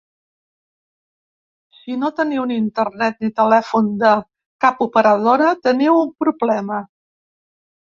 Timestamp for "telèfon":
3.43-3.95